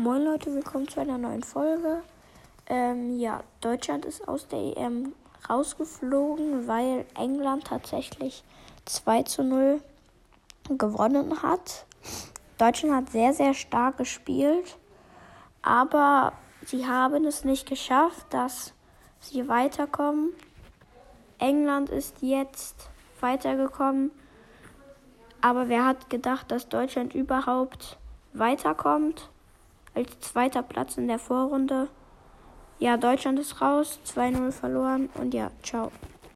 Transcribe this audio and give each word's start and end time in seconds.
Moin 0.00 0.22
Leute, 0.22 0.54
willkommen 0.54 0.86
zu 0.86 1.00
einer 1.00 1.18
neuen 1.18 1.42
Folge. 1.42 2.04
Ähm, 2.68 3.18
ja, 3.18 3.42
Deutschland 3.60 4.04
ist 4.04 4.28
aus 4.28 4.46
der 4.46 4.76
EM 4.76 5.12
rausgeflogen, 5.50 6.68
weil 6.68 7.04
England 7.16 7.64
tatsächlich 7.64 8.44
2 8.84 9.24
zu 9.24 9.42
0 9.42 9.82
gewonnen 10.68 11.42
hat. 11.42 11.84
Deutschland 12.58 12.94
hat 12.94 13.10
sehr, 13.10 13.32
sehr 13.32 13.54
stark 13.54 13.96
gespielt, 13.96 14.78
aber 15.62 16.32
sie 16.64 16.86
haben 16.86 17.24
es 17.24 17.42
nicht 17.42 17.68
geschafft, 17.68 18.26
dass 18.30 18.74
sie 19.18 19.48
weiterkommen. 19.48 20.32
England 21.40 21.90
ist 21.90 22.22
jetzt 22.22 22.88
weitergekommen, 23.18 24.12
aber 25.40 25.68
wer 25.68 25.84
hat 25.84 26.08
gedacht, 26.08 26.52
dass 26.52 26.68
Deutschland 26.68 27.16
überhaupt 27.16 27.98
weiterkommt? 28.32 29.28
Als 29.98 30.20
zweiter 30.20 30.62
Platz 30.62 30.96
in 30.96 31.08
der 31.08 31.18
Vorrunde. 31.18 31.88
Ja, 32.78 32.96
Deutschland 32.96 33.38
ist 33.40 33.60
raus, 33.60 33.98
2-0 34.06 34.52
verloren 34.52 35.08
und 35.14 35.34
ja, 35.34 35.50
ciao. 35.64 35.90